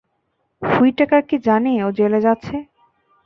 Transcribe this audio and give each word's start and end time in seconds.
Whitaker 0.61 1.21
কী 1.29 1.37
জানে 1.47 1.71
ও 1.85 1.87
জেলে 1.91 2.19
যাচ্ছে? 2.21 2.55